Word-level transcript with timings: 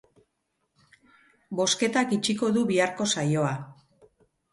Bozketak 1.59 2.15
itxiko 2.17 2.49
du 2.55 2.63
biharko 2.71 3.07
saioa. 3.17 3.53